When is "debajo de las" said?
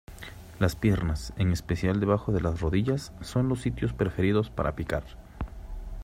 1.99-2.59